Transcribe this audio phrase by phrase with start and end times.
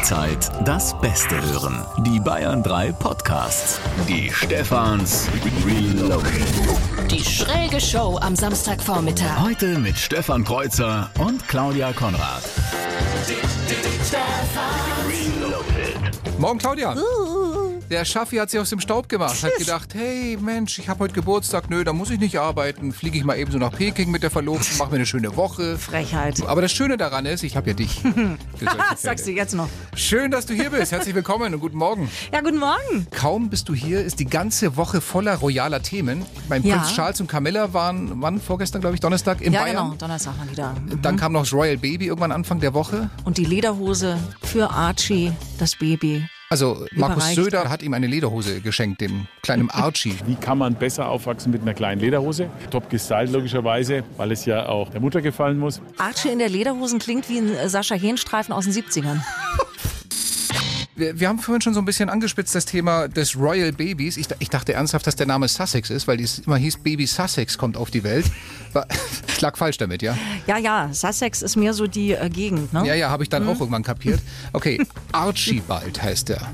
[0.00, 1.84] Jederzeit das Beste hören.
[2.06, 3.78] Die Bayern 3 Podcasts.
[4.08, 5.28] Die Stefans
[5.66, 7.10] Reloaded.
[7.10, 9.42] Die schräge Show am Samstagvormittag.
[9.42, 12.42] Heute mit Stefan Kreuzer und Claudia Konrad.
[16.38, 16.94] Morgen, Claudia.
[17.90, 21.12] Der Schaffi hat sich aus dem Staub gemacht, hat gedacht, hey Mensch, ich habe heute
[21.12, 24.22] Geburtstag, nö, da muss ich nicht arbeiten, fliege ich mal eben so nach Peking mit
[24.22, 25.76] der Verlobten, mache mir eine schöne Woche.
[25.76, 26.40] Frechheit.
[26.46, 28.00] Aber das Schöne daran ist, ich habe ja dich.
[28.96, 29.68] sagst du jetzt noch.
[29.96, 30.92] Schön, dass du hier bist.
[30.92, 32.08] Herzlich willkommen und guten Morgen.
[32.32, 33.08] Ja, guten Morgen.
[33.10, 36.24] Kaum bist du hier, ist die ganze Woche voller royaler Themen.
[36.48, 36.76] Mein Ja.
[36.76, 39.84] Prinz Charles und Camilla waren, wann vorgestern, glaube ich, Donnerstag in Ja, Bayern.
[39.86, 39.96] genau.
[39.96, 40.76] Donnerstag mal wieder.
[41.02, 43.10] Dann kam noch das Royal Baby irgendwann Anfang der Woche.
[43.24, 46.28] Und die Lederhose für Archie, das Baby.
[46.52, 47.36] Also Markus.
[47.36, 50.16] Söder hat ihm eine Lederhose geschenkt, dem kleinen Archie.
[50.26, 52.50] Wie kann man besser aufwachsen mit einer kleinen Lederhose?
[52.72, 55.80] Top gestylt logischerweise, weil es ja auch der Mutter gefallen muss.
[55.98, 59.20] Archie in der Lederhosen klingt wie ein äh, Sascha Hähnstreifen aus den 70ern.
[61.00, 64.18] Wir, wir haben vorhin schon so ein bisschen angespitzt das Thema des Royal Babies.
[64.18, 67.56] Ich, ich dachte ernsthaft, dass der Name Sussex ist, weil es immer hieß, Baby Sussex
[67.56, 68.26] kommt auf die Welt.
[69.26, 70.16] Ich lag falsch damit, ja?
[70.46, 72.86] Ja, ja, Sussex ist mehr so die äh, Gegend, ne?
[72.86, 74.20] Ja, ja, habe ich dann auch irgendwann kapiert.
[74.52, 76.46] Okay, Archibald heißt er.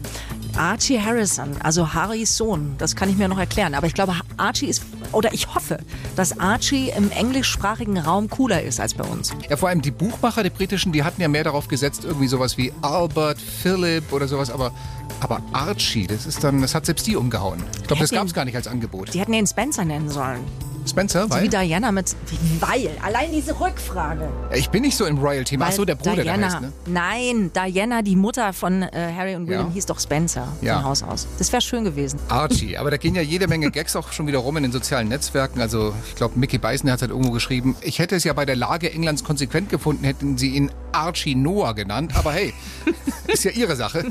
[0.56, 3.74] Archie Harrison, also Harrys Sohn, das kann ich mir noch erklären.
[3.74, 4.82] Aber ich glaube, Archie ist,
[5.12, 5.78] oder ich hoffe,
[6.16, 9.32] dass Archie im englischsprachigen Raum cooler ist als bei uns.
[9.50, 12.56] Ja, vor allem die Buchmacher, die britischen, die hatten ja mehr darauf gesetzt, irgendwie sowas
[12.56, 14.72] wie Albert, Philip oder sowas, aber,
[15.20, 17.62] aber Archie, das ist dann, das hat selbst die umgehauen.
[17.80, 19.12] Ich glaube, das gab es gar nicht als Angebot.
[19.12, 20.40] Die hätten ihn Spencer nennen sollen.
[20.88, 21.44] Spencer, So weil?
[21.44, 22.14] wie Diana mit.
[22.60, 24.28] Weil, allein diese Rückfrage.
[24.54, 25.66] Ich bin nicht so im Royal-Thema.
[25.68, 26.72] Ach so, der Bruder, Diana, der heißt, ne?
[26.86, 29.72] Nein, Diana, die Mutter von äh, Harry und William, Ja.
[29.72, 30.76] hieß doch Spencer Ja.
[30.76, 31.26] von Haus aus.
[31.38, 32.18] Das wäre schön gewesen.
[32.28, 35.08] Archie, aber da gehen ja jede Menge Gags auch schon wieder rum in den sozialen
[35.08, 35.60] Netzwerken.
[35.60, 38.56] Also ich glaube, Mickey Beisen hat halt irgendwo geschrieben, ich hätte es ja bei der
[38.56, 42.12] Lage Englands konsequent gefunden, hätten sie ihn Archie Noah genannt.
[42.16, 42.54] Aber hey,
[43.26, 44.04] ist ja ihre Sache.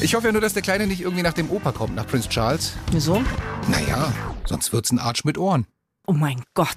[0.00, 2.28] Ich hoffe ja nur, dass der Kleine nicht irgendwie nach dem Opa kommt, nach Prince
[2.28, 2.72] Charles.
[2.90, 3.22] Wieso?
[3.68, 4.12] Naja,
[4.44, 5.66] sonst wird's ein Arch mit Ohren.
[6.12, 6.76] Oh mein Gott.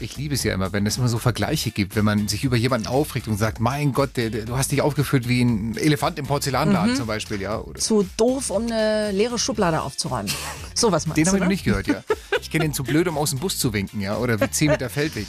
[0.00, 2.56] Ich liebe es ja immer, wenn es immer so Vergleiche gibt, wenn man sich über
[2.56, 6.18] jemanden aufregt und sagt, mein Gott, der, der, du hast dich aufgeführt wie ein Elefant
[6.18, 7.58] im Porzellanladen zum Beispiel, ja.
[7.58, 10.32] Oder Zu doof, um eine leere Schublade aufzuräumen.
[10.74, 11.52] Sowas meinst Den du, habe ich noch ne?
[11.52, 12.02] nicht gehört, ja.
[12.40, 14.16] Ich kenne den zu blöd, um aus dem Bus zu winken, ja.
[14.16, 15.26] Oder wie 10 Meter Feldweg.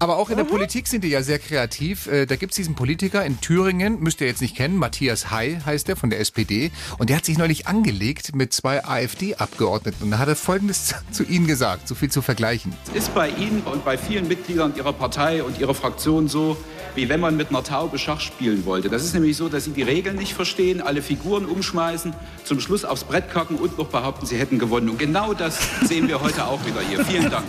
[0.00, 2.06] Aber auch in der Politik sind die ja sehr kreativ.
[2.06, 5.60] Äh, Da gibt es diesen Politiker in Thüringen, müsst ihr jetzt nicht kennen, Matthias Hay
[5.64, 6.70] heißt er von der SPD.
[6.98, 10.02] Und der hat sich neulich angelegt mit zwei AfD-Abgeordneten.
[10.04, 12.72] Und da hat er Folgendes zu ihnen gesagt, so viel zu vergleichen.
[12.94, 16.56] ist bei Ihnen und bei vielen Mitgliedern Ihrer Partei und Ihrer Fraktion so,
[16.94, 18.88] wie wenn man mit einer Taube Schach spielen wollte.
[18.88, 22.84] Das ist nämlich so, dass Sie die Regeln nicht verstehen, alle Figuren umschmeißen, zum Schluss
[22.84, 24.88] aufs Brett kacken und noch behaupten, Sie hätten gewonnen.
[24.88, 27.04] Und genau das sehen wir heute auch wieder hier.
[27.04, 27.44] Vielen Dank.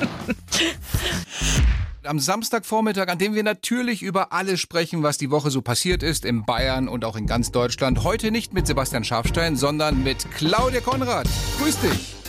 [2.04, 6.26] Am Samstagvormittag, an dem wir natürlich über alles sprechen, was die Woche so passiert ist,
[6.26, 8.04] in Bayern und auch in ganz Deutschland.
[8.04, 11.28] Heute nicht mit Sebastian Schafstein, sondern mit Claudia Konrad.
[11.60, 12.21] Grüß dich.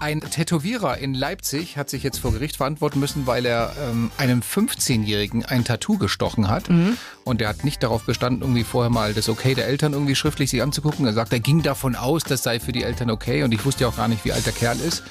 [0.00, 4.40] Ein Tätowierer in Leipzig hat sich jetzt vor Gericht verantworten müssen, weil er ähm, einem
[4.40, 6.68] 15-Jährigen ein Tattoo gestochen hat.
[7.24, 10.50] Und er hat nicht darauf bestanden, irgendwie vorher mal das Okay der Eltern irgendwie schriftlich
[10.50, 11.06] sich anzugucken.
[11.06, 13.42] Er sagt, er ging davon aus, das sei für die Eltern okay.
[13.44, 15.02] Und ich wusste ja auch gar nicht, wie alt der Kerl ist.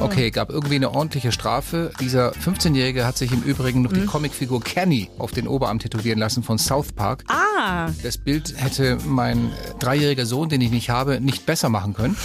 [0.00, 1.92] Okay, gab irgendwie eine ordentliche Strafe.
[2.00, 6.42] Dieser 15-Jährige hat sich im Übrigen noch die Comicfigur Kenny auf den Oberarm tätowieren lassen
[6.42, 7.24] von South Park.
[7.28, 11.94] Ah, Das Bild hätte mein äh, dreijähriger Sohn, den ich nicht habe, nicht besser machen
[11.94, 12.16] können.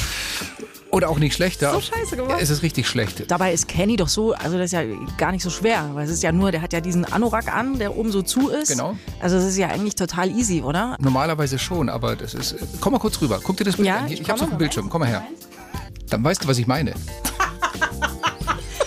[0.98, 1.72] Oder auch nicht schlechter.
[1.74, 2.32] So scheiße gemacht.
[2.32, 3.30] Ja, es ist richtig schlecht.
[3.30, 4.82] dabei ist Kenny doch so, also das ist ja
[5.18, 5.92] gar nicht so schwer.
[5.94, 8.50] Weil es ist ja nur, der hat ja diesen Anorak an, der oben so zu
[8.50, 8.70] ist.
[8.72, 8.98] Genau.
[9.20, 10.98] Also das ist ja eigentlich total easy, oder?
[11.00, 12.56] Normalerweise schon, aber das ist.
[12.82, 13.40] Komm mal kurz rüber.
[13.44, 14.12] Guck dir das Bild Ja, an.
[14.12, 14.90] Ich Ich hab's auf dem Bildschirm.
[14.90, 15.24] Komm mal her.
[16.10, 16.94] Dann weißt du, was ich meine.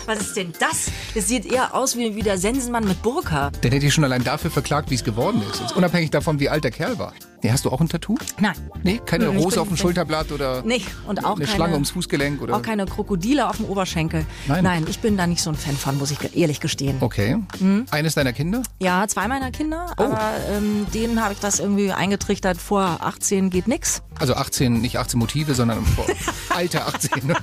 [0.07, 0.87] Was ist denn das?
[1.15, 3.51] Das sieht eher aus wie, wie der Sensenmann mit Burka.
[3.51, 5.61] Den hätte ich schon allein dafür verklagt, wie es geworden ist.
[5.61, 7.13] Jetzt unabhängig davon, wie alt der Kerl war.
[7.43, 8.17] Nee, hast du auch ein Tattoo?
[8.39, 8.53] Nein.
[8.83, 11.91] Nee, keine ich Rose auf dem Schulterblatt oder Nee, und auch eine keine, Schlange ums
[11.91, 12.55] Fußgelenk oder.
[12.55, 14.27] Auch keine Krokodile auf dem Oberschenkel.
[14.47, 14.87] Nein.
[14.89, 16.99] ich bin da nicht so ein Fan von, muss ich ehrlich gestehen.
[17.01, 17.39] Okay.
[17.59, 17.87] Mhm.
[17.91, 18.63] Eines deiner Kinder?
[18.81, 20.03] Ja, zwei meiner Kinder, Oh.
[20.05, 22.59] aber ähm, denen habe ich das irgendwie eingetrichtert.
[22.59, 24.03] Vor 18 geht nix.
[24.19, 26.05] Also 18, nicht 18 Motive, sondern vor
[26.55, 27.27] Alter 18.
[27.27, 27.35] Ne?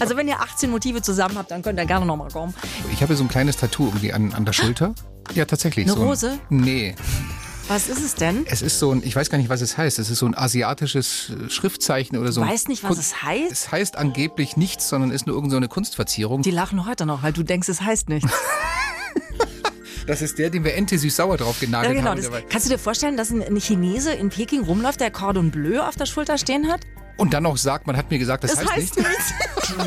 [0.00, 2.54] Also wenn ihr 18 Motive zusammen habt, dann könnt ihr gerne nochmal kommen.
[2.92, 4.94] Ich habe so ein kleines Tattoo irgendwie an, an der Schulter.
[5.34, 5.86] Ja, tatsächlich.
[5.86, 6.38] Eine so ein, Rose?
[6.50, 6.94] Nee.
[7.68, 8.46] Was ist es denn?
[8.48, 9.98] Es ist so ein, ich weiß gar nicht, was es heißt.
[9.98, 12.42] Es ist so ein asiatisches äh, Schriftzeichen oder so.
[12.42, 13.50] Du weißt nicht, was es heißt?
[13.50, 16.42] Es heißt angeblich nichts, sondern ist nur irgendeine so eine Kunstverzierung.
[16.42, 18.30] Die lachen heute noch, weil du denkst, es heißt nichts.
[20.06, 22.10] Das ist der, den wir Ente süß-sauer drauf Ja, genagelt genau.
[22.10, 22.22] haben.
[22.22, 25.82] Das, kannst du dir vorstellen, dass ein, ein Chinese in Peking rumläuft, der Cordon Bleu
[25.82, 26.80] auf der Schulter stehen hat?
[27.16, 28.96] Und dann noch sagt, man hat mir gesagt, das, Das heißt nichts.
[28.96, 29.34] nichts.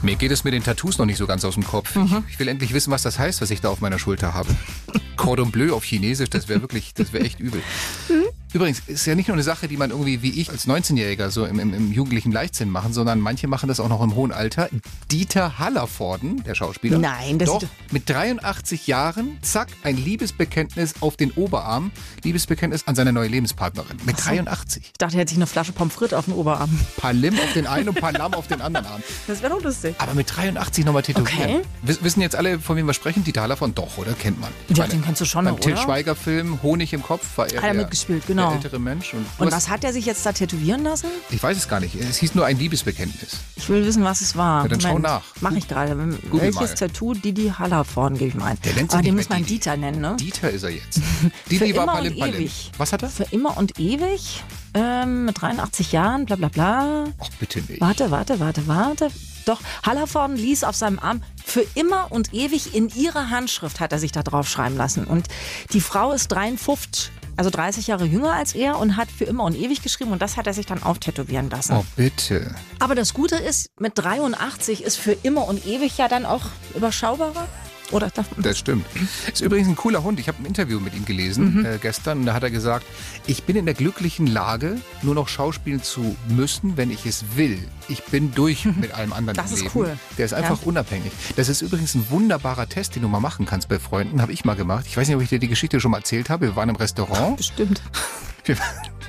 [0.00, 1.96] Mir geht es mit den Tattoos noch nicht so ganz aus dem Kopf.
[1.96, 2.22] Mhm.
[2.28, 4.48] Ich, ich will endlich wissen, was das heißt, was ich da auf meiner Schulter habe.
[5.16, 7.60] Cordon Bleu auf Chinesisch, das wäre wirklich, das wäre echt übel.
[8.08, 8.28] Mhm.
[8.52, 11.44] Übrigens, ist ja nicht nur eine Sache, die man irgendwie wie ich als 19-Jähriger so
[11.44, 14.68] im, im, im jugendlichen Leichtsinn machen, sondern manche machen das auch noch im hohen Alter.
[15.10, 16.98] Dieter Hallervorden, der Schauspieler.
[16.98, 21.90] Nein, das Doch, mit 83 Jahren, zack, ein Liebesbekenntnis auf den Oberarm.
[22.24, 23.96] Liebesbekenntnis an seine neue Lebenspartnerin.
[24.04, 24.82] Mit 83.
[24.86, 26.70] Ich dachte, er hätte sich eine Flasche Pommes frites auf den Oberarm.
[26.96, 29.02] Palim auf den einen und Palam auf den anderen Arm.
[29.26, 29.94] Das wäre doch lustig.
[29.98, 31.38] Aber mit 83 nochmal tätowieren.
[31.56, 31.60] Okay.
[31.82, 33.24] Wiss- Wissen jetzt alle, von wem wir sprechen?
[33.24, 33.74] Dieter Hallervorden?
[33.74, 34.12] Doch, oder?
[34.14, 34.50] Kennt man.
[34.74, 35.82] Ja, den kennst du schon Beim noch, Till oder?
[35.82, 38.37] Schweiger-Film Honig im Kopf war er Hat er mitgespielt, genau.
[38.38, 39.14] Der ältere Mensch.
[39.14, 41.06] Und, Und was hat er sich jetzt da tätowieren lassen?
[41.30, 41.94] Ich weiß es gar nicht.
[41.94, 43.38] Es hieß nur ein Liebesbekenntnis.
[43.56, 44.62] Ich will wissen, was es war.
[44.62, 45.22] Ja, dann schau nach.
[45.40, 45.96] Mach ich gerade.
[46.32, 46.74] Welches mal.
[46.74, 48.58] Tattoo Didi Hallervorden gebe ich mal ein.
[48.64, 49.46] Der nennt sich Aber den nicht muss man.
[49.46, 50.16] Dieter nennen, ne?
[50.18, 50.98] Dieter ist er jetzt.
[51.44, 52.34] Für Didi war immer Palim und Palim.
[52.36, 52.70] ewig.
[52.78, 53.08] Was hat er?
[53.10, 54.42] Für immer und ewig.
[54.74, 57.04] Ähm, mit 83 Jahren, bla bla bla.
[57.18, 57.80] Ach, bitte nicht.
[57.80, 59.10] Warte, warte, warte, warte.
[59.46, 63.98] Doch, Hallervorden ließ auf seinem Arm für immer und ewig in ihrer Handschrift hat er
[63.98, 65.04] sich da drauf schreiben lassen.
[65.04, 65.26] Und
[65.72, 69.56] die Frau ist 53, also 30 Jahre jünger als er und hat für immer und
[69.56, 71.74] ewig geschrieben und das hat er sich dann auftätowieren lassen.
[71.74, 72.54] Oh, bitte.
[72.80, 76.42] Aber das Gute ist, mit 83 ist für immer und ewig ja dann auch
[76.74, 77.46] überschaubarer.
[77.90, 78.84] Oder darf man Das stimmt.
[79.32, 80.20] Ist übrigens ein cooler Hund.
[80.20, 81.64] Ich habe ein Interview mit ihm gelesen Mhm.
[81.64, 82.18] äh, gestern.
[82.20, 82.84] Und da hat er gesagt,
[83.26, 87.58] ich bin in der glücklichen Lage, nur noch schauspielen zu müssen, wenn ich es will.
[87.88, 89.70] Ich bin durch mit allem anderen Das ist Leben.
[89.74, 89.98] cool.
[90.18, 90.38] Der ist Ja.
[90.38, 91.12] einfach unabhängig.
[91.36, 94.20] Das ist übrigens ein wunderbarer Test, den du mal machen kannst bei Freunden.
[94.20, 94.84] Habe ich mal gemacht.
[94.86, 96.46] Ich weiß nicht, ob ich dir die Geschichte schon mal erzählt habe.
[96.48, 97.36] Wir waren im Restaurant.
[97.38, 97.80] bestimmt?
[98.44, 98.56] Wir,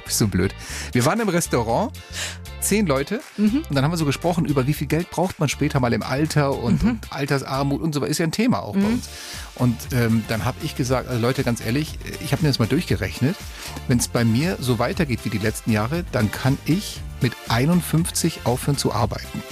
[0.09, 0.53] bist so blöd.
[0.91, 1.91] Wir waren im Restaurant,
[2.61, 5.79] zehn Leute, und dann haben wir so gesprochen über, wie viel Geld braucht man später
[5.79, 8.11] mal im Alter und, und Altersarmut und so weiter.
[8.11, 9.09] Ist ja ein Thema auch bei uns.
[9.55, 12.67] Und ähm, dann habe ich gesagt, also Leute, ganz ehrlich, ich habe mir das mal
[12.67, 13.35] durchgerechnet.
[13.87, 18.41] Wenn es bei mir so weitergeht wie die letzten Jahre, dann kann ich mit 51
[18.45, 19.43] aufhören zu arbeiten.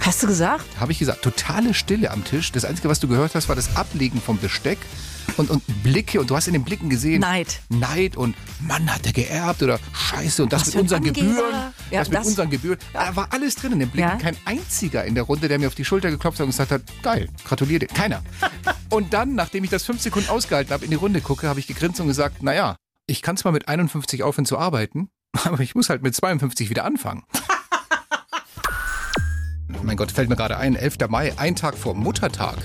[0.00, 0.64] Hast du gesagt?
[0.80, 2.50] Habe ich gesagt, totale Stille am Tisch.
[2.52, 4.78] Das Einzige, was du gehört hast, war das Ablegen vom Besteck
[5.36, 6.18] und, und Blicke.
[6.20, 7.60] Und du hast in den Blicken gesehen, Neid.
[7.68, 11.20] Neid und Mann hat er geerbt oder Scheiße und das Was mit unseren Angeber.
[11.20, 11.54] Gebühren.
[11.92, 12.78] Ja, das mit das- unseren Gebühren.
[12.92, 14.08] Da war alles drin in den Blicken.
[14.08, 14.16] Ja.
[14.16, 16.82] Kein einziger in der Runde, der mir auf die Schulter geklopft hat und gesagt hat,
[17.02, 17.86] geil, gratuliere dir.
[17.86, 18.22] Keiner.
[18.90, 21.68] und dann, nachdem ich das fünf Sekunden ausgehalten habe, in die Runde gucke, habe ich
[21.68, 22.74] gegrinst und gesagt, naja,
[23.06, 25.10] ich kann zwar mit 51 aufhören zu arbeiten,
[25.44, 27.22] aber ich muss halt mit 52 wieder anfangen.
[29.82, 30.98] mein Gott, fällt mir gerade ein, 11.
[31.08, 32.56] Mai, ein Tag vor Muttertag.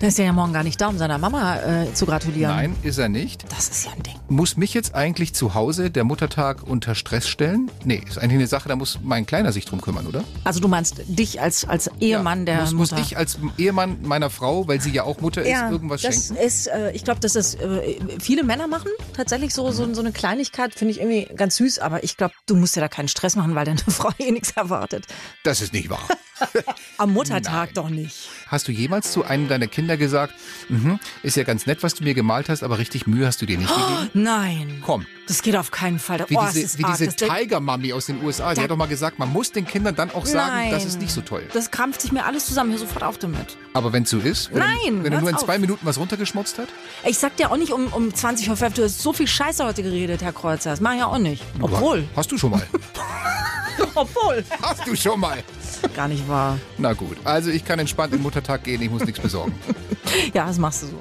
[0.00, 2.54] Da ist er ja morgen gar nicht da, um seiner Mama äh, zu gratulieren.
[2.54, 3.44] Nein, ist er nicht.
[3.52, 4.14] Das ist ja ein Ding.
[4.28, 7.70] Muss mich jetzt eigentlich zu Hause der Muttertag unter Stress stellen?
[7.84, 10.24] Nee, ist eigentlich eine Sache, da muss mein Kleiner sich drum kümmern, oder?
[10.44, 13.02] Also du meinst dich als, als Ehemann der muss, muss Mutter.
[13.02, 16.42] ich als Ehemann meiner Frau, weil sie ja auch Mutter ist, irgendwas das schenken?
[16.42, 18.90] ist, äh, ich glaube, dass das äh, viele Männer machen.
[19.14, 22.56] Tatsächlich so, so, so eine Kleinigkeit finde ich irgendwie ganz süß, aber ich glaube, du
[22.56, 25.06] musst dir da keinen Stress machen, weil deine Frau eh nichts erwartet.
[25.44, 26.08] Das ist nicht wahr.
[26.98, 27.74] Am Muttertag Nein.
[27.74, 28.28] doch nicht.
[28.48, 30.34] Hast du jemals zu einem deiner Kinder gesagt,
[30.68, 33.46] mhm, ist ja ganz nett, was du mir gemalt hast, aber richtig Mühe hast du
[33.46, 34.10] dir nicht gegeben?
[34.14, 34.82] Nein.
[34.84, 35.06] Komm.
[35.28, 36.24] Das geht auf keinen Fall.
[36.28, 36.98] Wie oh, es diese, ist wie arg.
[36.98, 39.94] diese Das- Tiger-Mami aus den USA, die hat doch mal gesagt, man muss den Kindern
[39.94, 40.70] dann auch sagen, Nein.
[40.72, 41.44] das ist nicht so toll.
[41.54, 42.72] Das krampft sich mir alles zusammen.
[42.72, 43.56] Hör sofort auf damit.
[43.72, 45.44] Aber wenn es so ist, wenn, Nein, du, wenn er hör's nur in auf.
[45.44, 46.68] zwei Minuten was runtergeschmutzt hat?
[47.04, 49.82] Ich sag dir auch nicht um, um 20 Uhr, du hast so viel Scheiße heute
[49.82, 50.70] geredet, Herr Kreuzer.
[50.70, 51.42] Das mach ich ja auch nicht.
[51.60, 52.04] Obwohl.
[52.16, 52.66] Hast du schon mal.
[53.94, 54.44] Obwohl.
[54.60, 55.42] Hast du schon mal.
[55.94, 56.58] Gar nicht wahr.
[56.78, 59.54] Na gut, also ich kann entspannt in den Muttertag gehen, ich muss nichts besorgen.
[60.34, 60.98] Ja, das machst du so.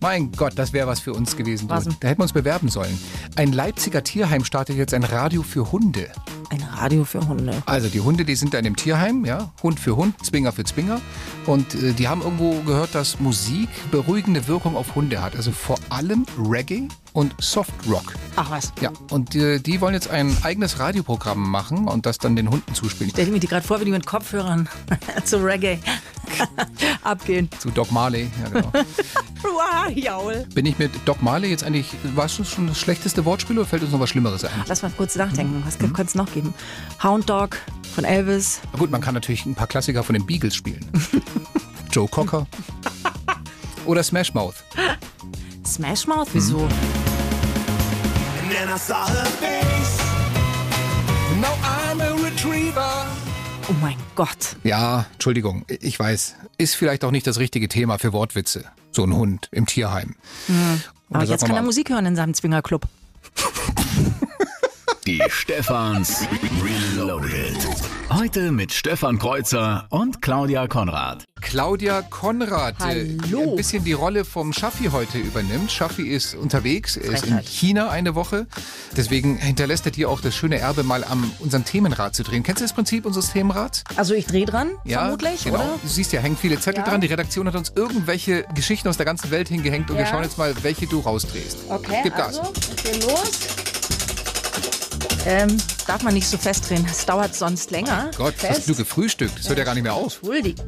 [0.00, 1.68] Mein Gott, das wäre was für uns gewesen.
[1.68, 1.74] Du.
[1.74, 2.98] Da hätten wir uns bewerben sollen.
[3.36, 6.10] Ein Leipziger Tierheim startet jetzt ein Radio für Hunde.
[6.48, 7.62] Ein Radio für Hunde.
[7.66, 10.64] Also die Hunde, die sind da in dem Tierheim, ja, Hund für Hund, Zwinger für
[10.64, 11.00] Zwinger.
[11.44, 15.36] Und äh, die haben irgendwo gehört, dass Musik beruhigende Wirkung auf Hunde hat.
[15.36, 18.14] Also vor allem Reggae und Soft Rock.
[18.36, 18.72] Ach was.
[18.80, 22.74] Ja, und äh, die wollen jetzt ein eigenes Radioprogramm machen und das dann den Hunden
[22.74, 23.10] zuspielen.
[23.10, 24.68] Stell ich mir die gerade vor, wie die mit Kopfhörern
[25.24, 25.80] zu Reggae
[27.02, 27.48] abgehen.
[27.58, 28.72] Zu Doc Marley, ja genau.
[29.44, 30.46] Uah, Jaul.
[30.54, 33.82] Bin ich mit Doc Marley jetzt eigentlich, war es schon das schlechteste Wortspiel oder fällt
[33.82, 34.50] uns noch was Schlimmeres ein?
[34.66, 35.62] Lass mal kurz nachdenken.
[35.64, 36.54] Was könnte es noch geben?
[37.02, 37.56] Hound Dog
[37.94, 38.60] von Elvis.
[38.72, 40.84] Na gut, man kann natürlich ein paar Klassiker von den Beagles spielen.
[41.92, 42.46] Joe Cocker.
[43.86, 44.54] Oder Smash Mouth.
[45.66, 46.28] Smash Mouth?
[46.32, 46.58] Wieso?
[46.58, 46.68] Mhm.
[48.42, 49.98] And then I saw her face.
[51.40, 53.06] Now I'm a retriever.
[53.68, 54.56] Oh mein Gott.
[54.64, 56.34] Ja, Entschuldigung, ich weiß.
[56.58, 58.66] Ist vielleicht auch nicht das richtige Thema für Wortwitze.
[58.92, 60.14] So ein Hund im Tierheim.
[60.46, 62.86] Und Aber jetzt kann er mal, Musik hören in seinem Zwingerclub.
[65.10, 66.20] Die Stefans
[66.62, 67.56] Reloaded.
[68.10, 71.24] Heute mit Stefan Kreuzer und Claudia Konrad.
[71.40, 73.50] Claudia Konrad, äh, Hallo.
[73.50, 75.72] ein bisschen die Rolle vom Schaffi heute übernimmt.
[75.72, 77.40] Schaffi ist unterwegs, er ist in.
[77.40, 78.46] China eine Woche.
[78.96, 82.44] Deswegen hinterlässt er dir auch das schöne Erbe, mal am unserem Themenrad zu drehen.
[82.44, 83.82] Kennst du das Prinzip unseres Themenrads?
[83.96, 85.56] Also ich drehe dran, Ja, vermutlich, genau.
[85.56, 85.78] oder?
[85.82, 86.88] Du siehst ja, hängen viele Zettel Ja.
[86.88, 87.00] dran.
[87.00, 90.08] Die Redaktion hat uns irgendwelche Geschichten aus der ganzen Welt hingehängt und wir Ja.
[90.10, 91.58] schauen jetzt mal, welche du rausdrehst.
[91.68, 92.38] Okay, Gib Gas.
[92.38, 92.52] also,
[93.08, 93.30] los.
[95.26, 98.10] Ähm, darf man nicht so festdrehen, das dauert sonst länger.
[98.16, 98.60] Gott, Fest.
[98.60, 99.38] hast du gefrühstückt?
[99.38, 100.18] Das hört ja gar nicht mehr auf.
[100.22, 100.66] Entschuldigung.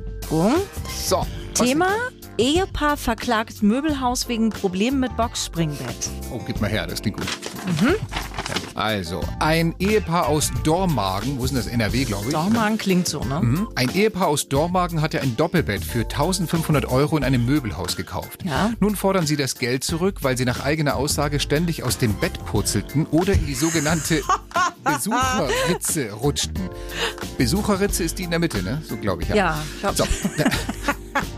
[1.05, 1.27] So.
[1.55, 1.89] Thema,
[2.39, 6.11] Ehepaar verklagt Möbelhaus wegen Problemen mit Boxspringbett.
[6.33, 7.29] Oh, gib mal her, das klingt gut.
[8.75, 11.67] Also, ein Ehepaar aus Dormagen, wo ist denn das?
[11.67, 12.33] NRW, glaube ich.
[12.33, 13.67] Dormagen klingt so, ne?
[13.75, 18.45] Ein Ehepaar aus Dormagen hatte ein Doppelbett für 1500 Euro in einem Möbelhaus gekauft.
[18.45, 18.73] Ja.
[18.81, 22.45] Nun fordern sie das Geld zurück, weil sie nach eigener Aussage ständig aus dem Bett
[22.47, 24.23] purzelten oder in die sogenannte
[24.85, 26.69] Besucherritze rutschten.
[27.39, 28.83] Besucherritze ist die in der Mitte, ne?
[28.89, 29.29] So glaube ich.
[29.29, 29.35] Ja.
[29.37, 30.05] Ja, ich glaub, So.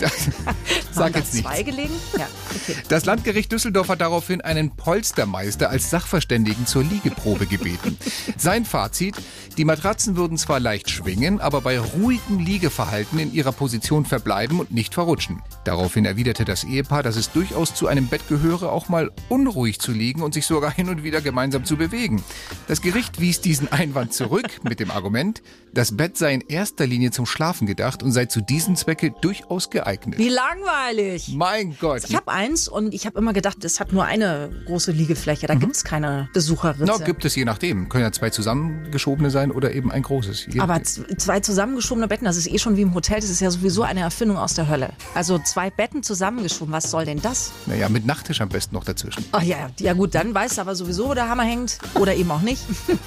[0.93, 1.95] Sag jetzt zwei gelegen?
[2.17, 2.77] Ja, okay.
[2.89, 7.99] Das Landgericht Düsseldorf hat daraufhin einen Polstermeister als Sachverständigen zur Liegeprobe gebeten.
[8.37, 9.17] Sein Fazit,
[9.57, 14.73] die Matratzen würden zwar leicht schwingen, aber bei ruhigem Liegeverhalten in ihrer Position verbleiben und
[14.73, 15.43] nicht verrutschen.
[15.65, 19.93] Daraufhin erwiderte das Ehepaar, dass es durchaus zu einem Bett gehöre, auch mal unruhig zu
[19.93, 22.23] liegen und sich sogar hin und wieder gemeinsam zu bewegen.
[22.69, 25.43] Das Gericht wies diesen Einwand zurück mit dem Argument,
[25.73, 29.71] das Bett sei in erster Linie zum Schlafen gedacht und sei zu diesem Zwecke durchaus
[29.71, 30.19] geeignet.
[30.19, 31.33] Wie langweilig.
[31.35, 32.03] Mein Gott.
[32.09, 35.47] Ich habe eins und ich habe immer gedacht, es hat nur eine große Liegefläche.
[35.47, 36.85] Da gibt's keine Besucherritze.
[36.87, 37.89] Na, gibt es je nachdem.
[37.89, 40.47] Können ja zwei zusammengeschobene sein oder eben ein großes.
[40.53, 43.51] Je Aber zwei zusammengeschobene Betten, das ist eh schon wie im Hotel, das ist ja
[43.51, 44.93] sowieso eine Erfindung aus der Hölle.
[45.15, 47.53] Also zwei Betten zusammengeschoben, was soll denn das?
[47.67, 49.25] Naja, mit Nachttisch am besten noch dazwischen.
[49.31, 51.79] Ach ja, ja gut, dann weißt du aber sowieso, wo der Hammer hängt.
[51.95, 52.65] Oder eben auch nicht.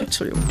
[0.00, 0.42] Entschuldigung.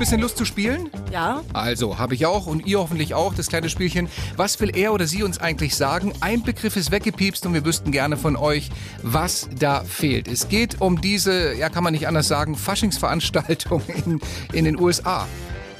[0.00, 0.90] Bisschen Lust zu spielen?
[1.12, 4.08] Ja, Also, habe ich auch und ihr hoffentlich auch, das kleine Spielchen.
[4.36, 6.12] Was will er oder sie uns eigentlich sagen?
[6.20, 8.70] Ein Begriff ist weggepiepst und wir wüssten gerne von euch,
[9.02, 10.26] was da fehlt.
[10.26, 14.20] Es geht um diese, ja kann man nicht anders sagen, Faschingsveranstaltung in,
[14.52, 15.26] in den USA.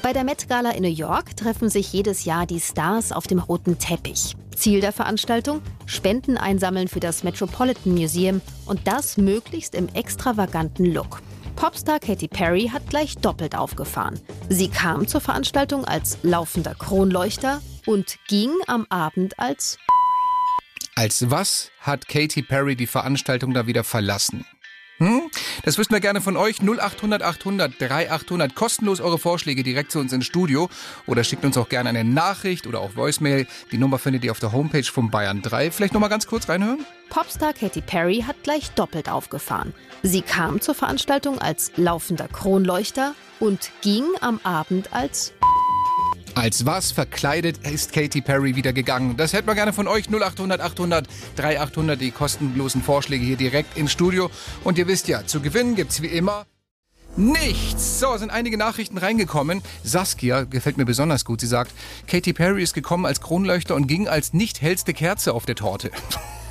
[0.07, 3.39] Bei der Met Gala in New York treffen sich jedes Jahr die Stars auf dem
[3.39, 4.37] roten Teppich.
[4.55, 5.61] Ziel der Veranstaltung?
[5.85, 11.21] Spenden einsammeln für das Metropolitan Museum und das möglichst im extravaganten Look.
[11.57, 14.17] Popstar Katy Perry hat gleich doppelt aufgefahren.
[14.47, 19.77] Sie kam zur Veranstaltung als laufender Kronleuchter und ging am Abend als
[20.95, 24.45] Als was hat Katy Perry die Veranstaltung da wieder verlassen?
[24.97, 25.29] Hm?
[25.63, 26.61] Das wüssten wir gerne von euch.
[26.61, 28.55] 0800 800 3800.
[28.55, 30.69] Kostenlos eure Vorschläge direkt zu uns ins Studio.
[31.05, 33.47] Oder schickt uns auch gerne eine Nachricht oder auch Voicemail.
[33.71, 35.71] Die Nummer findet ihr auf der Homepage von Bayern 3.
[35.71, 36.85] Vielleicht noch mal ganz kurz reinhören?
[37.09, 39.73] Popstar Katy Perry hat gleich doppelt aufgefahren.
[40.03, 45.33] Sie kam zur Veranstaltung als laufender Kronleuchter und ging am Abend als
[46.37, 49.17] Als was verkleidet ist Katy Perry wieder gegangen?
[49.17, 50.07] Das hätten wir gerne von euch.
[50.07, 51.99] 0800 800 3800.
[51.99, 54.29] Die kostenlosen Vorschläge hier direkt ins Studio.
[54.63, 56.45] Und ihr wisst ja, zu gewinnen gibt's wie immer
[57.15, 57.99] nichts.
[57.99, 59.63] So, sind einige Nachrichten reingekommen.
[59.83, 61.41] Saskia gefällt mir besonders gut.
[61.41, 61.71] Sie sagt,
[62.05, 65.89] Katy Perry ist gekommen als Kronleuchter und ging als nicht hellste Kerze auf der Torte.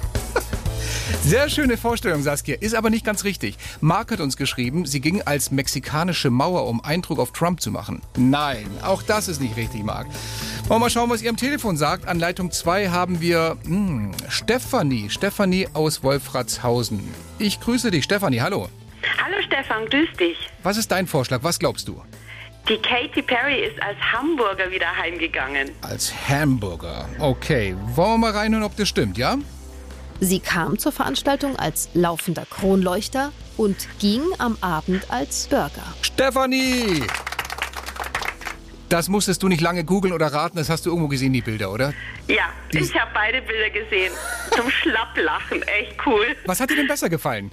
[1.23, 2.57] Sehr schöne Vorstellung, Saskia.
[2.61, 3.57] Ist aber nicht ganz richtig.
[3.81, 8.03] Mark hat uns geschrieben, sie ging als mexikanische Mauer, um Eindruck auf Trump zu machen.
[8.17, 10.07] Nein, auch das ist nicht richtig, Mark.
[10.07, 12.09] Wollen wir mal schauen, was ihr am Telefon sagt.
[12.09, 15.11] An Leitung 2 haben wir hm, Stefanie.
[15.11, 17.03] Stefanie aus Wolfratshausen.
[17.39, 18.41] Ich grüße dich, Stefanie.
[18.41, 18.69] Hallo.
[19.23, 20.37] Hallo Stefan, grüß dich.
[20.63, 21.41] Was ist dein Vorschlag?
[21.43, 22.03] Was glaubst du?
[22.69, 25.71] Die Katy Perry ist als Hamburger wieder heimgegangen.
[25.83, 27.09] Als Hamburger.
[27.21, 29.37] Okay, wollen wir mal reinhören, ob das stimmt, ja?
[30.21, 35.83] Sie kam zur Veranstaltung als laufender Kronleuchter und ging am Abend als Burger.
[36.03, 37.03] Stefanie!
[38.89, 41.73] Das musstest du nicht lange googeln oder raten, das hast du irgendwo gesehen, die Bilder,
[41.73, 41.93] oder?
[42.29, 44.13] Ja, Die- ich habe beide Bilder gesehen.
[44.55, 46.37] Zum Schlapplachen, echt cool.
[46.47, 47.51] Was hat dir denn besser gefallen?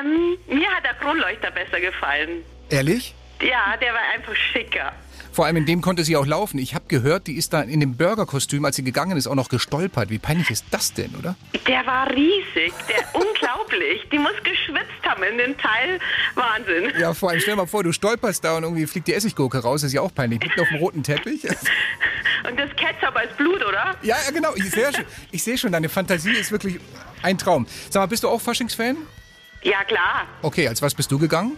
[0.00, 2.44] Ähm, mir hat der Kronleuchter besser gefallen.
[2.70, 3.14] Ehrlich?
[3.42, 4.92] Ja, der war einfach schicker.
[5.38, 6.58] Vor allem in dem konnte sie auch laufen.
[6.58, 9.48] Ich habe gehört, die ist da in dem Burgerkostüm, als sie gegangen ist, auch noch
[9.48, 10.10] gestolpert.
[10.10, 11.36] Wie peinlich ist das denn, oder?
[11.68, 14.02] Der war riesig, der unglaublich.
[14.10, 16.00] Die muss geschwitzt haben in dem Teil.
[16.34, 16.92] Wahnsinn.
[16.98, 19.58] Ja, vor allem stell dir mal vor, du stolperst da und irgendwie fliegt die Essiggurke
[19.58, 19.82] raus.
[19.82, 20.40] Das ist ja auch peinlich.
[20.40, 21.44] Mitten auf dem roten Teppich.
[22.48, 23.94] Und das Ketchup als Blut, oder?
[24.02, 24.54] Ja, ja, genau.
[24.56, 26.80] Ich sehe schon, ich seh schon, deine Fantasie ist wirklich
[27.22, 27.68] ein Traum.
[27.90, 28.96] Sag mal, bist du auch Faschingsfan?
[29.62, 30.26] Ja, klar.
[30.42, 31.56] Okay, als was bist du gegangen?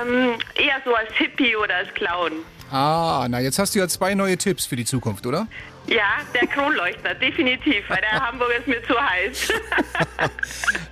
[0.00, 2.32] Ähm, eher so als Hippie oder als Clown.
[2.70, 5.46] Ah, na, jetzt hast du ja zwei neue Tipps für die Zukunft, oder?
[5.86, 9.48] Ja, der Kronleuchter, definitiv, weil der Hamburger ist mir zu heiß.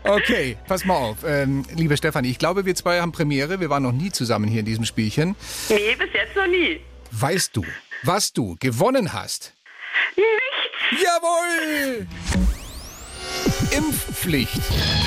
[0.04, 1.18] Okay, pass mal auf.
[1.26, 3.60] Ähm, liebe Stefanie, ich glaube, wir zwei haben Premiere.
[3.60, 5.36] Wir waren noch nie zusammen hier in diesem Spielchen.
[5.68, 6.80] Nee, bis jetzt noch nie.
[7.10, 7.62] Weißt du,
[8.04, 9.52] was du gewonnen hast?
[10.16, 11.04] Nichts.
[11.04, 12.06] Jawohl!
[14.28, 14.60] Impfpflicht.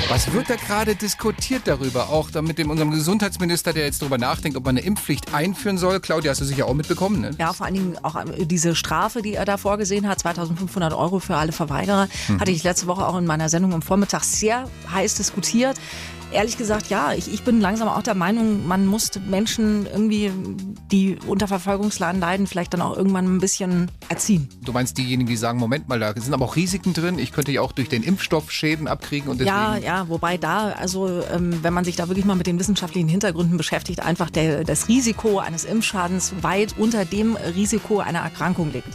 [0.08, 2.08] Was wird da gerade diskutiert darüber?
[2.10, 5.78] Auch da mit dem unserem Gesundheitsminister, der jetzt darüber nachdenkt, ob man eine Impfpflicht einführen
[5.78, 6.00] soll.
[6.00, 7.30] Claudia, hast du sicher auch mitbekommen, ne?
[7.38, 11.20] Ja, vor allen Dingen auch äh, diese Strafe, die er da vorgesehen hat, 2500 Euro
[11.20, 15.14] für alle Verweigerer, hatte ich letzte Woche auch in meiner Sendung am Vormittag sehr heiß
[15.14, 15.78] diskutiert.
[16.32, 20.30] Ehrlich gesagt, ja, ich, ich bin langsam auch der Meinung, man muss Menschen irgendwie,
[20.90, 24.48] die unter Verfolgungsladen leiden, vielleicht dann auch irgendwann ein bisschen erziehen.
[24.64, 27.18] Du meinst diejenigen, die sagen, Moment mal, da sind aber auch Risiken drin.
[27.18, 29.46] Ich könnte ja auch durch den Impfstoff Schäden abkriegen und deswegen...
[29.46, 33.08] Ja, ja, wobei da, also ähm, wenn man sich da wirklich mal mit den wissenschaftlichen
[33.08, 38.88] Hintergründen beschäftigt, einfach der, das Risiko eines Impfschadens weit unter dem Risiko einer Erkrankung liegt.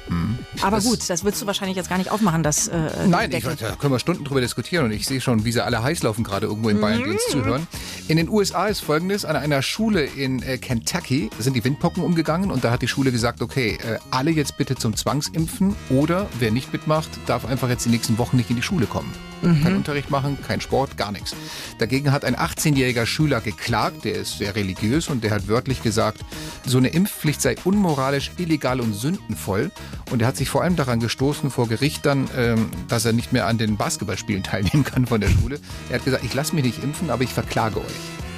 [0.62, 3.44] Aber Das- gut, das willst du wahrscheinlich jetzt gar nicht aufmachen, das äh, Nein, ich,
[3.44, 6.24] da können wir Stunden drüber diskutieren und ich sehe schon, wie sie alle heiß laufen
[6.24, 7.68] gerade irgendwo in Bayern, die uns zuhören.
[8.08, 12.52] In den USA ist folgendes, an einer Schule in äh, Kentucky sind die Windpocken umgegangen
[12.52, 16.52] und da hat die Schule gesagt, okay, äh, alle jetzt bitte zum Zwangsimpfen oder wer
[16.52, 19.12] nicht mitmacht, darf einfach jetzt die nächsten Wochen nicht in die Schule kommen.
[19.42, 21.36] Kein Unterricht machen, kein Sport, gar nichts.
[21.78, 26.22] Dagegen hat ein 18-jähriger Schüler geklagt, der ist sehr religiös und der hat wörtlich gesagt,
[26.66, 29.72] so eine Impfpflicht sei unmoralisch, illegal und sündenvoll.
[30.12, 33.34] Und er hat sich vor allem daran gestoßen vor Gericht dann, ähm, dass er nicht
[33.34, 35.60] mehr an den Basketballspielen teilnehmen kann von der Schule.
[35.90, 37.86] Er hat gesagt, ich lasse mich nicht impfen, aber ich verklage euch.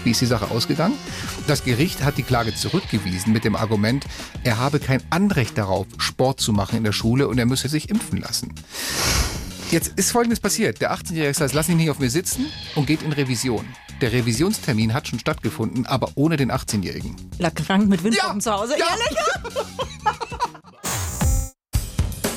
[0.04, 0.96] Wie ist die Sache ausgegangen?
[1.48, 4.06] Das Gericht hat die Klage zurückgewiesen mit dem Argument,
[4.44, 7.90] er habe kein Anrecht darauf, Sport zu machen in der Schule und er müsse sich
[7.90, 8.54] impfen lassen.
[9.72, 10.82] Jetzt ist Folgendes passiert.
[10.82, 13.68] Der 18-Jährige sagt, lass ihn nicht auf mir sitzen und geht in Revision.
[14.02, 17.16] Der Revisionstermin hat schon stattgefunden, aber ohne den 18-Jährigen.
[17.38, 18.74] Lag krank mit Windpocken zu Hause.
[18.80, 18.86] Ja.
[18.88, 19.20] Ehrlich?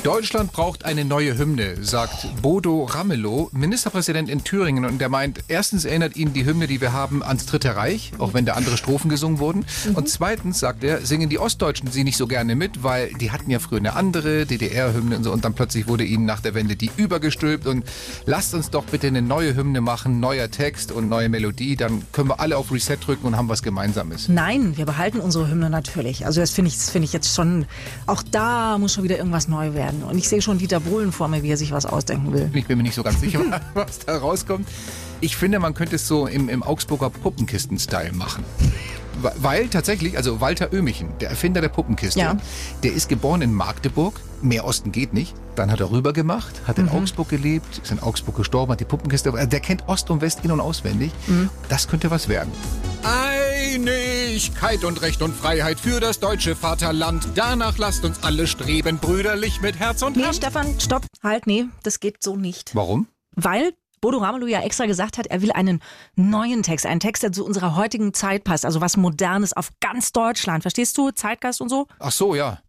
[0.03, 4.83] Deutschland braucht eine neue Hymne, sagt Bodo Ramelow, Ministerpräsident in Thüringen.
[4.83, 8.33] Und der meint, erstens erinnert ihn die Hymne, die wir haben, ans Dritte Reich, auch
[8.33, 9.65] wenn da andere Strophen gesungen wurden.
[9.93, 13.49] Und zweitens, sagt er, singen die Ostdeutschen sie nicht so gerne mit, weil die hatten
[13.49, 15.31] ja früher eine andere DDR-Hymne und so.
[15.31, 17.65] Und dann plötzlich wurde ihnen nach der Wende die übergestülpt.
[17.65, 17.85] Und
[18.25, 21.77] lasst uns doch bitte eine neue Hymne machen, neuer Text und neue Melodie.
[21.77, 24.27] Dann können wir alle auf Reset drücken und haben was Gemeinsames.
[24.27, 26.25] Nein, wir behalten unsere Hymne natürlich.
[26.25, 27.67] Also das finde ich, das finde ich jetzt schon,
[28.05, 29.92] auch da muss schon wieder irgendwas neu werden.
[30.01, 32.49] Und ich sehe schon Dieter Bohlen vor mir, wie er sich was ausdenken will.
[32.53, 33.41] Ich bin mir nicht so ganz sicher,
[33.75, 34.67] was da rauskommt.
[35.21, 38.43] Ich finde, man könnte es so im, im Augsburger Puppenkisten-Style machen.
[39.37, 42.35] Weil tatsächlich, also Walter Oehmichen, der Erfinder der Puppenkiste, Ja.
[42.81, 45.35] der ist geboren in Magdeburg, mehr Osten geht nicht.
[45.55, 48.85] Dann hat er rüber gemacht, hat in Augsburg gelebt, ist in Augsburg gestorben, hat die
[48.85, 49.31] Puppenkiste.
[49.31, 51.11] also Der kennt Ost und West in- und auswendig.
[51.69, 52.51] Das könnte was werden.
[53.73, 57.27] Einigkeit und Recht und Freiheit für das deutsche Vaterland.
[57.33, 60.35] Danach lasst uns alle streben, brüderlich mit Herz und Nee, Hand.
[60.35, 62.75] Stefan, stopp, halt, nee, das geht so nicht.
[62.75, 63.07] Warum?
[63.35, 65.81] Weil Bodo Ramelow ja extra gesagt hat, er will einen
[66.15, 70.11] neuen Text, einen Text, der zu unserer heutigen Zeit passt, also was Modernes auf ganz
[70.11, 70.61] Deutschland.
[70.61, 71.09] Verstehst du?
[71.09, 71.87] Zeitgeist und so?
[71.97, 72.59] Ach so, ja.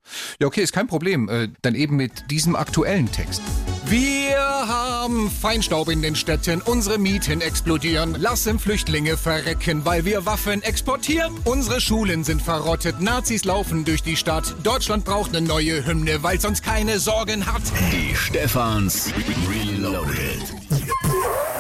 [0.41, 1.29] Ja, okay, ist kein Problem.
[1.29, 3.43] Äh, dann eben mit diesem aktuellen Text.
[3.95, 10.65] Wir haben Feinstaub in den Städten, unsere Mieten explodieren, lassen Flüchtlinge verrecken, weil wir Waffen
[10.65, 11.33] exportieren.
[11.45, 14.53] Unsere Schulen sind verrottet, Nazis laufen durch die Stadt.
[14.65, 17.63] Deutschland braucht eine neue Hymne, weil sonst keine Sorgen hat.
[17.93, 19.13] Die Stefans
[19.49, 20.43] Reloaded.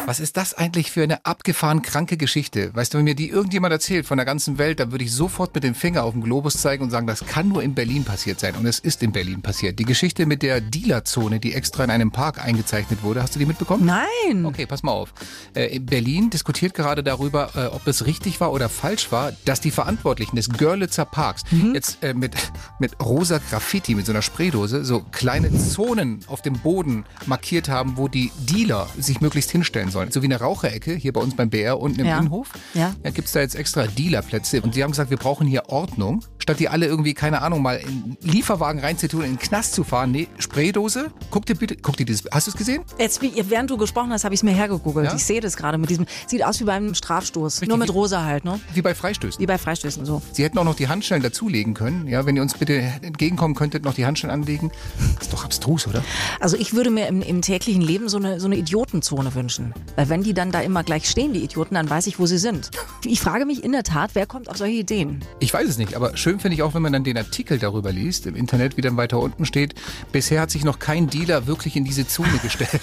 [0.07, 2.75] Was ist das eigentlich für eine abgefahren kranke Geschichte?
[2.75, 5.55] Weißt du, wenn mir die irgendjemand erzählt von der ganzen Welt, dann würde ich sofort
[5.55, 8.38] mit dem Finger auf den Globus zeigen und sagen, das kann nur in Berlin passiert
[8.38, 8.55] sein.
[8.55, 9.79] Und es ist in Berlin passiert.
[9.79, 13.47] Die Geschichte mit der Dealerzone, die extra in einem Park eingezeichnet wurde, hast du die
[13.47, 13.85] mitbekommen?
[13.85, 14.45] Nein.
[14.47, 15.13] Okay, pass mal auf.
[15.55, 19.61] Äh, in Berlin diskutiert gerade darüber, äh, ob es richtig war oder falsch war, dass
[19.61, 22.35] die Verantwortlichen des Görlitzer Parks jetzt äh, mit,
[22.79, 27.97] mit rosa Graffiti, mit so einer Spraydose, so kleine Zonen auf dem Boden markiert haben,
[27.97, 30.11] wo die Dealer sich möglichst hinstellen sollen.
[30.11, 32.19] So wie eine Raucherecke hier bei uns beim BR unten im Ja.
[32.19, 32.49] Innenhof.
[32.75, 32.95] Ja.
[33.03, 34.63] Da gibt's da jetzt extra Dealerplätze.
[34.63, 36.25] Und die haben gesagt, wir brauchen hier Ordnung.
[36.39, 40.11] Statt die alle irgendwie, keine Ahnung, mal in Lieferwagen reinzutun, in den Knast zu fahren.
[40.11, 41.11] Nee, Spraydose.
[41.31, 42.85] Guck dir bitte, guck dir dieses, hast du es gesehen?
[42.99, 45.07] Jetzt, während du gesprochen hast, habe ich es mir hergegoogelt.
[45.07, 45.14] Ja?
[45.14, 46.07] Ich sehe das gerade mit diesem.
[46.27, 47.55] Sieht aus wie beim Strafstoß.
[47.55, 47.69] Richtig.
[47.69, 48.61] Nur mit rosa halt, ne?
[48.73, 49.40] Wie bei Freistößen.
[49.40, 50.23] Wie bei Freistößen so.
[50.33, 52.07] Sie hätten auch noch die Handschellen dazulegen können.
[52.07, 54.71] Ja, wenn ihr uns bitte entgegenkommen könntet, noch die Handschellen anlegen.
[55.17, 56.03] Das ist doch abstrus, oder?
[56.40, 59.75] Also ich würde mir im, im täglichen Leben so eine, so eine Idiotenzone wünschen.
[59.97, 62.38] Weil wenn die dann da immer gleich stehen, die Idioten, dann weiß ich, wo sie
[62.38, 62.71] sind.
[63.05, 65.25] Ich frage mich in der Tat, wer kommt auf solche Ideen?
[65.40, 67.93] Ich weiß es nicht, aber schön finde ich auch, wenn man dann den Artikel darüber
[67.93, 69.75] liest, im Internet, wie dann weiter unten steht,
[70.12, 72.80] bisher hat sich noch kein Dealer wirklich in diese Zone gestellt.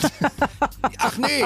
[0.99, 1.43] Ach nee,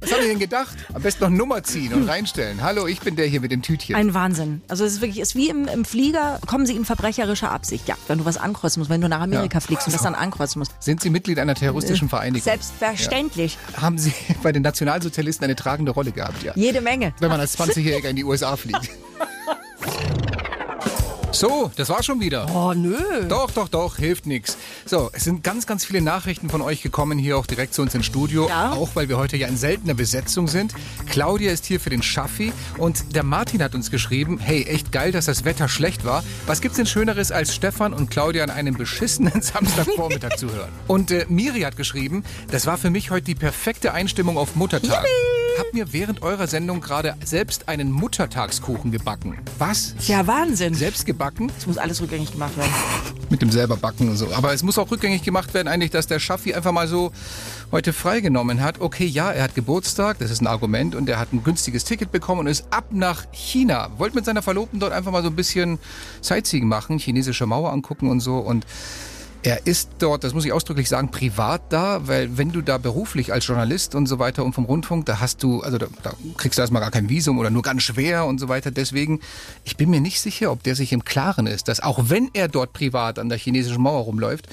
[0.00, 0.76] was habe ich denn gedacht?
[0.92, 2.62] Am besten noch Nummer ziehen und reinstellen.
[2.62, 3.94] Hallo, ich bin der hier mit dem Tütchen.
[3.96, 4.60] Ein Wahnsinn.
[4.68, 7.88] Also es ist wirklich, ist wie im, im Flieger, kommen sie in verbrecherischer Absicht.
[7.88, 9.60] Ja, wenn du was ankreuzen musst, wenn du nach Amerika Ja.
[9.60, 10.72] fliegst und das dann ankreuzen musst.
[10.80, 12.44] Sind Sie Mitglied einer terroristischen Vereinigung?
[12.44, 13.56] Selbstverständlich.
[13.80, 16.52] Haben Sie bei den Nationalsozialisten eine tragende Rolle gehabt, ja?
[16.54, 17.14] Jede Menge.
[17.20, 18.90] Wenn man als 20-Jähriger in die USA fliegt.
[21.38, 22.52] So, das war schon wieder.
[22.52, 22.96] Oh, nö.
[23.28, 24.58] Doch, doch, doch, hilft nichts.
[24.84, 27.94] So, es sind ganz, ganz viele Nachrichten von euch gekommen, hier auch direkt zu uns
[27.94, 28.48] ins Studio.
[28.48, 28.72] Ja.
[28.72, 30.74] Auch weil wir heute ja in seltener Besetzung sind.
[31.08, 35.12] Claudia ist hier für den Schaffi und der Martin hat uns geschrieben, hey, echt geil,
[35.12, 36.24] dass das Wetter schlecht war.
[36.48, 40.72] Was gibt's denn Schöneres, als Stefan und Claudia an einem beschissenen Samstagvormittag zu hören?
[40.88, 45.06] Und äh, Miri hat geschrieben, das war für mich heute die perfekte Einstimmung auf Muttertag.
[45.58, 49.38] Hab mir während eurer Sendung gerade selbst einen Muttertagskuchen gebacken.
[49.58, 49.92] Was?
[50.06, 50.74] Ja, Wahnsinn.
[50.74, 51.50] Selbst gebacken?
[51.58, 52.70] Es muss alles rückgängig gemacht werden.
[53.28, 54.32] Mit dem selber backen und so.
[54.34, 57.10] Aber es muss auch rückgängig gemacht werden, eigentlich, dass der Schaffi einfach mal so
[57.72, 58.80] heute freigenommen hat.
[58.80, 62.12] Okay, ja, er hat Geburtstag, das ist ein Argument, und er hat ein günstiges Ticket
[62.12, 63.90] bekommen und ist ab nach China.
[63.98, 65.80] Wollte mit seiner Verlobten dort einfach mal so ein bisschen
[66.20, 68.38] Sightseeing machen, chinesische Mauer angucken und so.
[68.38, 68.64] Und
[69.42, 73.32] er ist dort, das muss ich ausdrücklich sagen, privat da, weil wenn du da beruflich
[73.32, 76.58] als Journalist und so weiter und vom Rundfunk, da hast du, also da, da kriegst
[76.58, 78.70] du erstmal gar kein Visum oder nur ganz schwer und so weiter.
[78.70, 79.20] Deswegen,
[79.64, 82.48] ich bin mir nicht sicher, ob der sich im Klaren ist, dass auch wenn er
[82.48, 84.48] dort privat an der chinesischen Mauer rumläuft,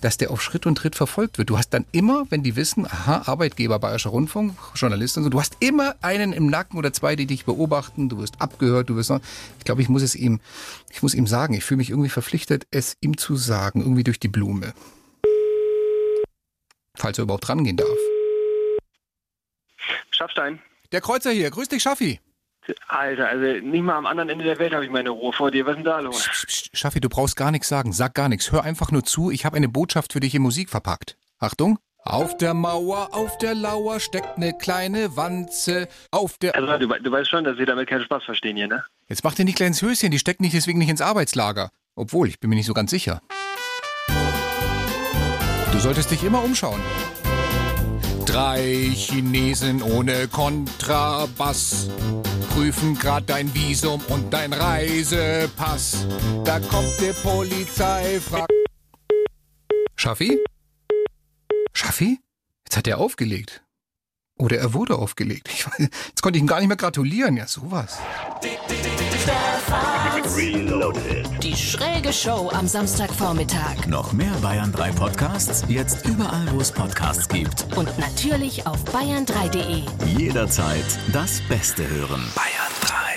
[0.00, 1.50] dass der auf Schritt und Tritt verfolgt wird.
[1.50, 5.40] Du hast dann immer, wenn die wissen, aha, Arbeitgeber, Bayerischer Rundfunk, Journalist und so, du
[5.40, 9.12] hast immer einen im Nacken oder zwei, die dich beobachten, du wirst abgehört, du wirst,
[9.58, 10.40] ich glaube, ich muss es ihm,
[10.90, 14.20] ich muss ihm sagen, ich fühle mich irgendwie verpflichtet, es ihm zu sagen, irgendwie durch
[14.20, 14.72] die Blume.
[16.96, 17.88] Falls er überhaupt rangehen darf.
[20.10, 20.60] Schaffstein.
[20.92, 22.20] Der Kreuzer hier, grüß dich, Schaffi.
[22.88, 25.66] Alter, also nicht mal am anderen Ende der Welt habe ich meine Ruhe vor dir.
[25.66, 26.28] Was ist denn da los?
[26.28, 29.30] Psst, psst, Schaffi, du brauchst gar nichts sagen, sag gar nichts, hör einfach nur zu,
[29.30, 31.16] ich habe eine Botschaft für dich in Musik verpackt.
[31.38, 31.78] Achtung.
[32.02, 35.86] Auf der Mauer, auf der Lauer steckt eine kleine Wanze.
[36.10, 36.54] Auf der.
[36.56, 38.82] Also du, du weißt schon, dass wir damit keinen Spaß verstehen hier, ne?
[39.06, 41.70] Jetzt mach dir nicht kleines Höschen, die steckt nicht deswegen nicht ins Arbeitslager.
[41.96, 43.20] Obwohl, ich bin mir nicht so ganz sicher.
[45.72, 46.80] Du solltest dich immer umschauen.
[48.24, 51.90] Drei Chinesen ohne Kontrabass
[52.50, 56.06] prüfen grad dein Visum und dein Reisepass.
[56.44, 58.20] Da kommt die Polizei.
[59.96, 60.38] Schaffi?
[61.72, 62.18] Schaffi?
[62.64, 63.62] Jetzt hat er aufgelegt.
[64.40, 65.48] Oder er wurde aufgelegt.
[65.52, 67.36] Ich weiß, jetzt konnte ich ihm gar nicht mehr gratulieren.
[67.36, 67.98] Ja, sowas.
[71.42, 73.86] Die schräge Show am Samstagvormittag.
[73.86, 77.66] Noch mehr Bayern 3 Podcasts, jetzt überall, wo es Podcasts gibt.
[77.76, 79.82] Und natürlich auf bayern3.de.
[80.16, 82.22] Jederzeit das Beste hören.
[82.34, 83.09] Bayern